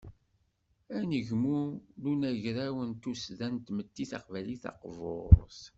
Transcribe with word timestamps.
Anegmu 0.97 1.59
n 2.01 2.03
unagraw 2.11 2.75
n 2.89 2.91
tuddsa 3.01 3.47
n 3.49 3.55
tmetti 3.57 4.03
taqbaylit 4.11 4.61
taqburt. 4.63 5.57